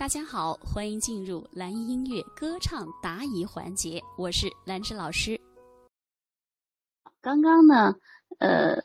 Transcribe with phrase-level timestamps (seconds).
[0.00, 5.38] 大家好，欢迎进入蓝音乐歌唱答疑环节，我是兰芝老师。
[7.20, 7.96] 刚刚呢，
[8.38, 8.82] 呃，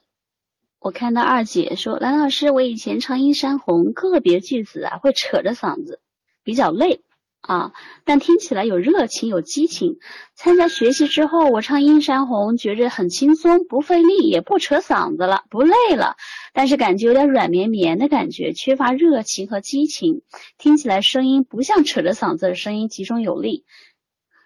[0.80, 6.02] 我看到二姐说，兰老师，我以前唱《映山红》，个别句子啊会扯着嗓子，
[6.44, 7.05] 比较累。
[7.48, 7.74] 啊，
[8.06, 10.00] 但听起来有热情，有激情。
[10.34, 16.16] 参加学习之后，我唱《映山红》，觉着很轻松，不费力，也不扯嗓子了，不累了。
[16.54, 20.24] 但是感觉有点软绵绵的感觉，缺乏热情和激情，
[20.58, 23.64] 听起来声音不像扯着嗓子的声音，集中有力。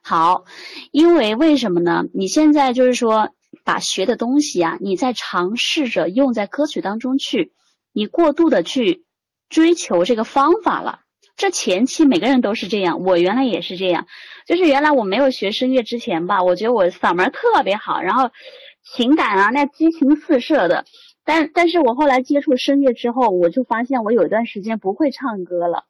[0.01, 0.43] 好，
[0.91, 2.03] 因为为什么呢？
[2.13, 3.29] 你现在就是说
[3.63, 7.53] 把学的东西啊，你在尝试着用在歌曲当中去，
[7.93, 9.05] 你过度的去
[9.47, 10.99] 追求这个方法了。
[11.39, 14.07] 这前期每个人都是这样，我原来也是这样，
[14.45, 18.29] 就是原来我没有学声乐之前吧，我觉得我嗓门特别好，然后
[18.83, 20.83] 情感啊那激情四射的，
[21.23, 25.85] 但但是我后来接触声乐之后，我就发现我有一段时间不会唱歌了，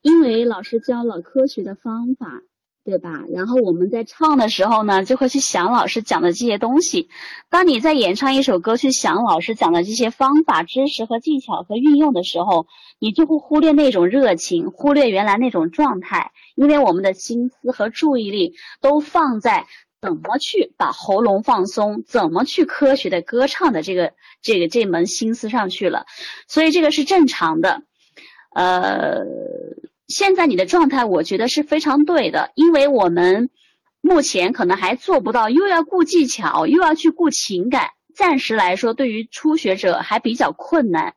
[0.00, 2.42] 因为老师教了科学的方法。
[2.84, 3.24] 对吧？
[3.32, 7.08] 然后我们在唱的时候呢，就会去想老师讲的这些东西。
[7.48, 12.66] 当你在演唱一首歌，去想老师讲的这些方法、知识和技巧和运用的时候，
[12.98, 19.64] 你就会忽略那种热情，忽略原来那种状态，因为我们的心思和注意力都放在
[20.02, 24.12] 怎么去把喉咙放松，怎么去科学的歌唱的这个
[24.42, 26.04] 这个这门心思上去了。
[26.48, 27.82] 所以这个是正常的，
[28.54, 29.24] 呃。
[30.06, 33.48] 现在你的状态，我觉得是非常对的，因为我们
[34.02, 41.14] 目前可能还做不到，又要顾技巧，又要去顾情感，暂时来说，对于初学者还比较困难。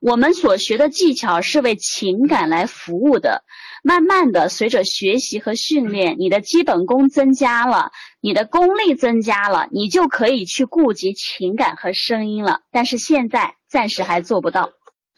[0.00, 3.44] 我们所学的技巧是为情感来服务的，
[3.82, 12.60] 慢慢的随着学习和训练，你的基本功增加了，你的功力增加了，你就可以去顾及情感和声音了。
[12.72, 14.70] 但是现在暂时还做不到。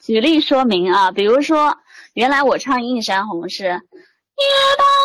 [0.02, 1.78] 举例说明啊，比如说。
[2.16, 3.78] 原来我唱《映山红》是，夜半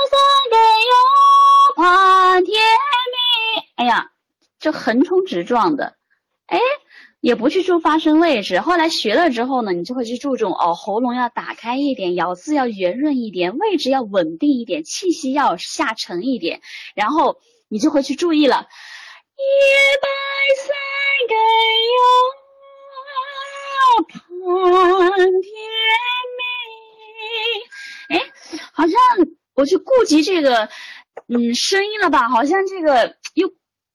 [0.10, 0.18] 三
[0.50, 0.58] 更
[0.88, 0.94] 又
[1.76, 3.64] 盼天明。
[3.76, 4.12] 哎呀，
[4.62, 5.98] 这横冲直撞的，
[6.46, 6.58] 哎，
[7.20, 8.62] 也不去注发声位置。
[8.62, 16.62] 后来学了之后呢，你就会去注重哦，喉咙要打开一点，咬字要圆润一点，位置要稳定一点，气息要下沉一点，
[16.96, 17.36] 然后
[17.68, 18.56] 你就会去注意了。
[19.36, 19.44] 夜
[20.02, 20.10] 半
[20.66, 20.74] 三
[21.28, 21.36] 更
[29.62, 30.70] 我去顾及这个，
[31.28, 32.30] 嗯，声音了吧？
[32.30, 33.54] 好像这个又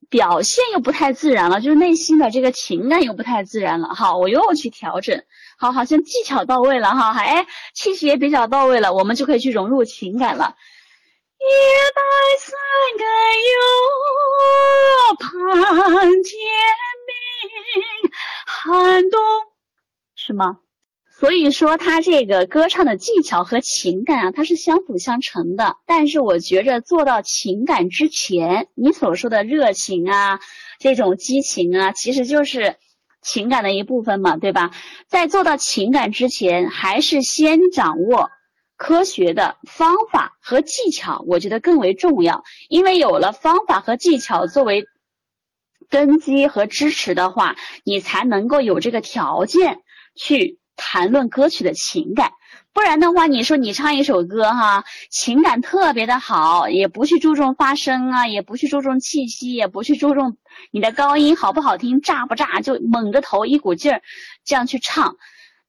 [0.09, 3.93] 表现又不太自然了，就是内心的这个情感又不太自然了。
[3.95, 5.25] 好，我又去调整。
[5.59, 10.55] 好，好像技巧到位了哈，还，气息也比较到位了，我们就可以去融入情感了。
[11.39, 11.47] 夜
[11.95, 12.05] 半
[12.39, 12.55] 三
[12.97, 13.05] 更
[13.51, 13.55] 又
[15.19, 16.39] 盼天
[17.09, 17.11] 明，
[18.47, 19.21] 寒冬，
[20.15, 20.61] 是吗？
[21.19, 25.79] 所以说，他这个歌唱的技巧和情感啊，它是相辅相成的。
[25.87, 30.41] 但是我觉着做到情感之前，你所说的热情啊，
[30.79, 32.77] 这种激情啊，其实就是
[33.23, 34.73] 情感的一部分嘛，对吧？
[35.09, 38.29] 在做到情感之前，还是先掌握
[38.77, 42.45] 科学的方法和技巧，我觉得更为重要。
[42.69, 44.85] 因为有了方法和技巧作为
[45.89, 49.79] 根基和支持的话，你才能够有这个条件
[50.15, 50.59] 去。
[50.77, 52.33] 谈论歌曲的情感，
[52.73, 60.37] 不然的话，你说你唱一首歌哈，情感特别的好，也不去注重发声啊，也不去注重气息，也不去注重
[60.71, 64.03] 你的高音好不好听，炸不炸，就猛着头一股劲儿
[64.45, 65.17] 这样去唱，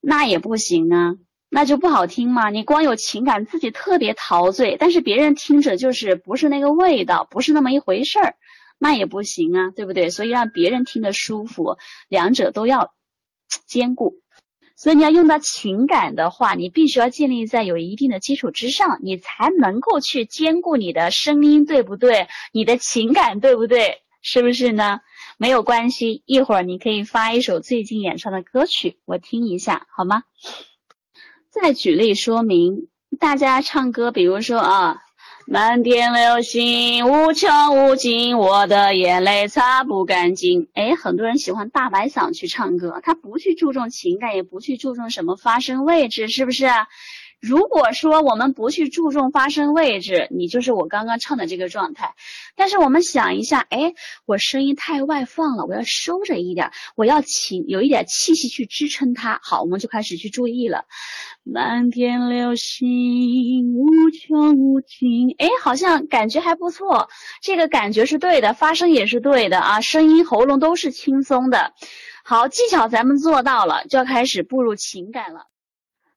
[0.01, 1.15] 那也不行啊，
[1.49, 2.49] 那就不好听嘛。
[2.49, 8.35] 你光有情感，自己特别陶醉，但是别人听着就是不是那个味道，不是那么一回事儿，
[8.77, 10.09] 那也不行啊，对不对？
[10.09, 11.77] 所以让别人听得舒服，
[12.09, 12.93] 两者都要
[13.65, 14.15] 兼顾。
[14.77, 22.27] 所以你要用到情感的话，你必须要建立在有一定的基础之上，你才能够去兼顾你的声音，对不对？
[22.51, 24.03] 你的情感对不对？
[24.21, 24.99] 是不是呢？
[25.37, 30.23] 没有关系，一会儿你可以发一首最近演唱的歌曲，我听一下，好吗？
[31.49, 32.87] 再举例说明，
[33.19, 35.06] 大家唱歌，比如说啊。
[35.49, 37.49] 满天流星无穷
[37.89, 40.67] 无尽，我的眼泪擦不干净。
[40.73, 46.67] 哎，很多人喜欢大白嗓去唱歌，他不去注重情感，也不去注重什么发声位置，是不是？
[47.39, 52.15] 如果说我们不去注重发声位置，你就是我刚刚唱的这个状态。
[52.55, 53.93] 但是我们想一下，哎，
[54.25, 59.39] 我声音太外放了，我要收着一点，我要情有一点气息去支撑它。
[59.43, 60.85] 好，我们就开始去注意了。
[61.43, 64.09] 满天流星无
[64.57, 67.09] 无尽，哎，好像感觉还不错，
[67.41, 71.73] 这个感觉是对的，发声也是对的啊，声音喉咙都是轻松的。
[72.23, 75.47] 好，技巧咱们做到了，就要开始步入情感了。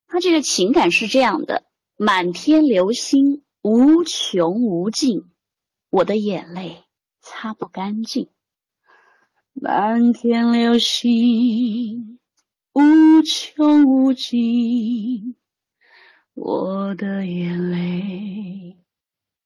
[0.09, 1.63] 他这个情感是这样的，
[1.97, 5.31] 满天流星无穷无尽，
[5.91, 6.83] 我的眼泪
[7.21, 8.29] 擦不干净。
[9.53, 12.19] 满天流星
[12.73, 15.37] 无穷无尽，
[16.43, 18.79] 我的眼泪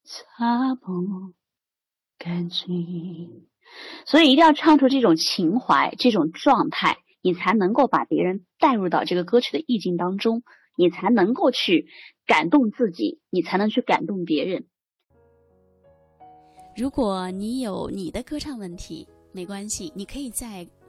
[0.05, 1.35] 擦不
[2.17, 3.49] 干净。
[4.07, 10.45] 所以一定要唱出这种情怀、这种状态，你才能够把别人带入到这个歌曲的意境当中，
[10.77, 11.89] 你才能够去
[12.27, 14.67] 感动自己，你才能去感动别人。
[16.77, 20.65] 如果你有你的歌唱问题，没关系，你可以在